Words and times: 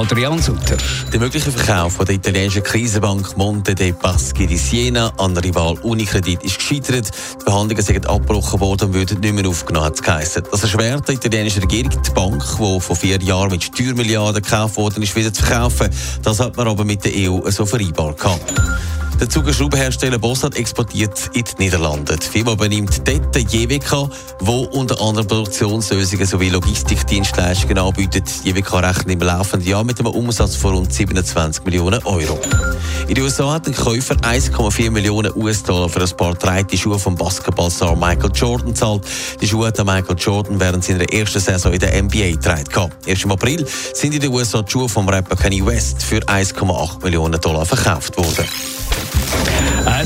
Adrian 0.00 0.40
Sutter. 0.40 0.78
Der 1.12 1.20
mögliche 1.20 1.50
Verkauf 1.52 1.92
von 1.92 2.06
der 2.06 2.14
italienischen 2.14 2.62
Krisenbank 2.62 3.36
Monte 3.36 3.74
dei 3.74 3.92
Paschi 3.92 4.46
di 4.46 4.56
Siena 4.56 5.12
an 5.18 5.36
Rival 5.36 5.74
Unicredit 5.82 6.42
ist 6.42 6.58
gescheitert. 6.58 7.10
Die 7.38 7.44
Verhandlungen 7.44 7.84
sind 7.84 8.06
abgebrochen 8.06 8.60
worden 8.60 8.88
und 8.88 8.94
würden 8.94 9.20
nicht 9.20 9.34
mehr 9.34 9.46
aufgenommen, 9.46 9.84
hat 9.84 10.02
geheißen. 10.02 10.44
Das 10.50 10.62
erschwert 10.62 11.06
die 11.06 11.12
italienische 11.12 11.60
Regierung, 11.60 11.90
die 11.90 12.10
Bank, 12.12 12.42
die 12.42 12.80
vor 12.80 12.96
vier 12.96 13.20
Jahren 13.20 13.50
mit 13.50 13.62
Steuermilliarden 13.62 14.42
gekauft 14.42 14.78
worden 14.78 15.02
ist, 15.02 15.14
wieder 15.14 15.34
zu 15.34 15.44
verkaufen. 15.44 15.90
Das 16.22 16.40
hat 16.40 16.56
man 16.56 16.66
aber 16.66 16.86
mit 16.86 17.04
der 17.04 17.12
EU 17.30 17.50
so 17.50 17.66
vereinbart 17.66 18.18
gehabt. 18.18 18.54
Der 19.20 19.28
Zugerschraubenhersteller 19.28 20.18
Bossat 20.18 20.56
exportiert 20.56 21.30
in 21.34 21.44
die 21.44 21.64
Niederlande. 21.64 22.16
Die 22.16 22.26
Firma 22.26 22.52
übernimmt 22.52 23.06
dort 23.06 23.36
JWK, 23.36 24.08
wo 24.40 24.60
unter 24.72 24.98
anderem 24.98 25.26
Produktionslösungen 25.26 26.24
sowie 26.24 26.48
Logistikdienstleistungen 26.48 27.76
anbietet. 27.76 28.24
JWK 28.44 28.72
rechnet 28.82 29.10
im 29.10 29.20
laufenden 29.20 29.68
Jahr 29.68 29.84
mit 29.84 30.00
einem 30.00 30.14
Umsatz 30.14 30.56
von 30.56 30.74
rund 30.74 30.94
27 30.94 31.62
Millionen 31.66 32.02
Euro. 32.04 32.40
In 33.08 33.14
den 33.14 33.22
USA 33.22 33.52
hat 33.52 33.66
ein 33.66 33.74
Käufer 33.74 34.14
1,4 34.14 34.90
Millionen 34.90 35.36
US-Dollar 35.36 35.90
für 35.90 36.00
ein 36.00 36.16
paar 36.16 36.34
dreite 36.34 36.78
Schuhe 36.78 36.98
vom 36.98 37.14
Basketballstar 37.14 37.94
Michael 37.96 38.30
Jordan 38.34 38.68
gezahlt. 38.68 39.04
Die 39.38 39.46
Schuhe 39.46 39.66
hat 39.66 39.84
Michael 39.84 40.16
Jordan 40.18 40.58
während 40.58 40.82
seiner 40.82 41.12
ersten 41.12 41.40
Saison 41.40 41.74
in 41.74 41.80
der 41.80 42.02
NBA 42.02 42.30
getragen. 42.30 42.90
Erst 43.04 43.24
im 43.24 43.32
April 43.32 43.66
sind 43.92 44.14
in 44.14 44.20
den 44.20 44.32
USA 44.32 44.62
die 44.62 44.70
Schuhe 44.70 44.88
vom 44.88 45.06
Rapper 45.10 45.36
Kanye 45.36 45.66
West 45.66 46.02
für 46.02 46.20
1,8 46.20 47.02
Millionen 47.02 47.38
Dollar 47.38 47.66
verkauft 47.66 48.16
worden. 48.16 48.46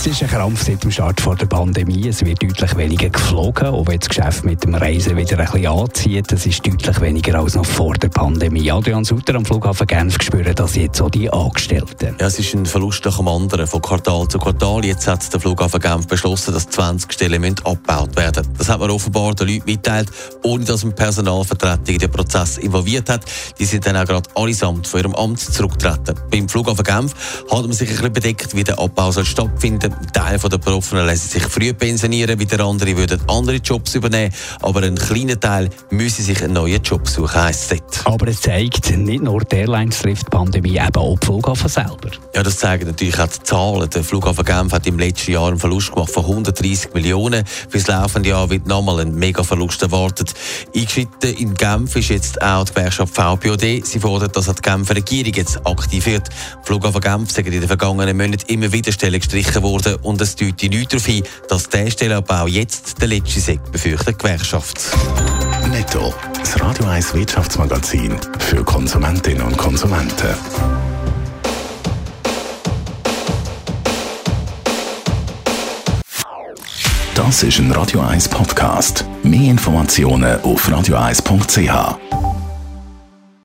Es 0.00 0.06
ist 0.06 0.22
ein 0.22 0.30
Krampf 0.30 0.64
seit 0.64 0.82
dem 0.82 0.90
Start 0.90 1.20
der 1.38 1.44
Pandemie. 1.44 2.08
Es 2.08 2.24
wird 2.24 2.42
deutlich 2.42 2.74
weniger 2.74 3.10
geflogen, 3.10 3.66
auch 3.66 3.86
wenn 3.86 3.98
das 3.98 4.08
Geschäft 4.08 4.46
mit 4.46 4.64
dem 4.64 4.74
Reisen 4.74 5.14
wieder 5.14 5.38
ein 5.38 5.44
bisschen 5.44 5.66
anzieht. 5.66 6.32
Es 6.32 6.46
ist 6.46 6.66
deutlich 6.66 7.00
weniger 7.02 7.38
als 7.38 7.54
noch 7.54 7.66
vor 7.66 7.92
der 7.92 8.08
Pandemie. 8.08 8.72
Adrian 8.72 9.04
Sutter 9.04 9.34
am 9.34 9.44
Flughafen 9.44 9.86
Genf 9.86 10.16
spüren 10.22 10.54
das 10.54 10.74
jetzt 10.76 11.02
auch 11.02 11.10
die 11.10 11.30
Angestellten. 11.30 12.16
Ja, 12.18 12.28
es 12.28 12.38
ist 12.38 12.54
ein 12.54 12.64
Verlust 12.64 13.04
nach 13.04 13.18
dem 13.18 13.28
anderen, 13.28 13.66
von 13.66 13.82
Quartal 13.82 14.26
zu 14.26 14.38
Quartal. 14.38 14.86
Jetzt 14.86 15.06
hat 15.06 15.30
der 15.34 15.38
Flughafen 15.38 15.78
Genf 15.78 16.06
beschlossen, 16.06 16.54
dass 16.54 16.66
20 16.70 17.12
Stellen 17.12 17.38
müssen 17.42 17.58
abgebaut 17.66 18.16
werden 18.16 18.48
Das 18.56 18.70
hat 18.70 18.80
man 18.80 18.88
offenbar 18.88 19.34
den 19.34 19.48
Leuten 19.48 19.64
mitteilt, 19.66 20.08
ohne 20.44 20.64
dass 20.64 20.82
man 20.82 20.94
Personalvertretung 20.94 21.94
in 21.96 22.00
den 22.00 22.10
Prozess 22.10 22.56
involviert 22.56 23.10
hat. 23.10 23.26
Die 23.58 23.66
sind 23.66 23.84
dann 23.84 23.98
auch 23.98 24.06
gerade 24.06 24.30
allesamt 24.34 24.86
von 24.86 25.00
ihrem 25.00 25.14
Amt 25.14 25.40
zurückgetreten. 25.40 26.14
Beim 26.30 26.48
Flughafen 26.48 26.84
Genf 26.84 27.44
hat 27.50 27.60
man 27.60 27.72
sich 27.72 27.90
ein 27.90 27.96
bisschen 27.96 28.12
bedeckt, 28.14 28.56
wie 28.56 28.64
der 28.64 28.78
Abbau 28.78 29.12
soll 29.12 29.26
stattfinden. 29.26 29.89
Ein 29.92 30.12
Teil 30.12 30.38
der 30.38 30.58
Betroffenen 30.58 31.06
lassen 31.06 31.28
sich 31.28 31.42
früh 31.42 31.72
pensionieren, 31.72 32.38
wieder 32.38 32.64
andere 32.64 32.96
würden 32.96 33.20
andere 33.28 33.56
Jobs 33.56 33.94
übernehmen, 33.94 34.32
aber 34.60 34.82
ein 34.82 34.96
kleiner 34.96 35.38
Teil 35.38 35.70
müsse 35.90 36.22
sich 36.22 36.42
einen 36.42 36.54
neuen 36.54 36.82
Job 36.82 37.08
suchen, 37.08 37.42
heisst 37.42 37.72
es. 37.72 38.06
Aber 38.06 38.28
es 38.28 38.40
zeigt, 38.40 38.96
nicht 38.96 39.22
nur 39.22 39.40
die 39.40 39.56
Airlines 39.56 40.00
trifft 40.00 40.26
die 40.26 40.30
Pandemie, 40.30 40.78
eben 40.78 40.96
auch 40.96 41.18
die 41.18 41.26
Flughafen 41.26 41.68
selber. 41.68 42.10
Ja, 42.34 42.42
das 42.42 42.58
zeigen 42.58 42.86
natürlich 42.86 43.18
auch 43.18 43.26
die 43.26 43.42
Zahlen. 43.42 43.90
Der 43.90 44.04
Flughafen 44.04 44.44
Genf 44.44 44.72
hat 44.72 44.86
im 44.86 44.98
letzten 44.98 45.32
Jahr 45.32 45.48
einen 45.48 45.58
Verlust 45.58 45.92
gemacht 45.92 46.10
von 46.10 46.24
130 46.24 46.94
Millionen. 46.94 47.44
Fürs 47.46 47.86
laufende 47.86 48.30
Jahr 48.30 48.48
wird 48.50 48.66
nochmal 48.66 49.00
ein 49.00 49.14
Mega-Verlust 49.14 49.82
erwartet. 49.82 50.32
Eingeschritten 50.74 51.34
in 51.34 51.54
Genf 51.54 51.96
ist 51.96 52.08
jetzt 52.08 52.40
auch 52.40 52.64
die 52.64 52.74
Gewerkschaft 52.74 53.14
VPOD. 53.14 53.84
Sie 53.84 53.98
fordert, 54.00 54.36
dass 54.36 54.46
die 54.46 54.62
Genfer 54.62 54.96
Regierung 54.96 55.32
jetzt 55.34 55.66
aktiv 55.66 56.06
wird. 56.06 56.28
Flughafen 56.62 57.00
Genf 57.00 57.30
sind 57.30 57.46
in 57.46 57.52
den 57.52 57.66
vergangenen 57.66 58.16
Monaten 58.16 58.46
immer 58.46 58.72
wieder 58.72 58.92
Stellen 58.92 59.18
gestrichen 59.18 59.62
worden 59.84 59.96
und 60.02 60.20
es 60.20 60.36
deutet 60.36 60.70
nichts 60.70 60.88
darauf 60.88 61.06
hin, 61.06 61.22
dass 61.48 61.68
der 61.68 61.90
Stellenabbau 61.90 62.46
jetzt 62.46 63.00
der 63.00 63.08
letzte 63.08 63.40
Sekt 63.40 63.72
befürchtet 63.72 64.18
Gewerkschaft. 64.18 64.80
Netto, 65.70 66.14
das 66.38 66.60
Radio 66.60 66.86
1 66.86 67.14
Wirtschaftsmagazin 67.14 68.16
für 68.38 68.64
Konsumentinnen 68.64 69.42
und 69.42 69.56
Konsumenten. 69.56 70.34
Das 77.14 77.42
ist 77.42 77.58
ein 77.58 77.70
Radio 77.72 78.00
1 78.00 78.28
Podcast. 78.28 79.04
Mehr 79.22 79.50
Informationen 79.50 80.40
auf 80.40 80.66
radio1.ch. 80.68 82.09